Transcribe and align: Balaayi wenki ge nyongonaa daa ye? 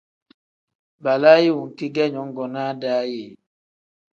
Balaayi 1.03 1.49
wenki 1.57 1.87
ge 1.95 2.05
nyongonaa 2.13 2.71
daa 2.81 3.03
ye? 3.11 3.23